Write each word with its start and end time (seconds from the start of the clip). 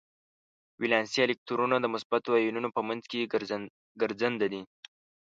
ولانسي 0.79 1.19
الکترونونه 1.23 1.77
د 1.81 1.85
مثبتو 1.93 2.29
ایونونو 2.41 2.69
په 2.75 2.81
منځ 2.87 3.03
کې 3.11 3.29
ګرځننده 4.01 4.47
دي. 4.53 4.61